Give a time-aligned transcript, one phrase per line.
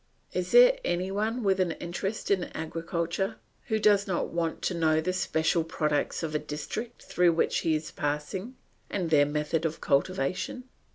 [0.33, 4.99] Is there any one with an interest in agriculture, who does not want to know
[4.99, 8.55] the special products of the district through which he is passing,
[8.89, 10.63] and their method of cultivation?